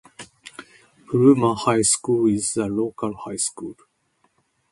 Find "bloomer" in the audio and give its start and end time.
1.07-1.53